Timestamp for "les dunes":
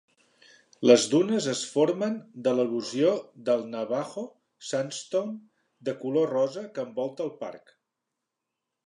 0.91-1.47